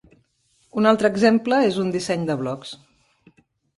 Un 0.81 0.89
altre 0.93 1.11
exemples 1.13 1.67
és 1.67 1.77
un 1.85 1.93
disseny 1.99 2.27
de 2.31 2.39
blocs. 2.43 2.77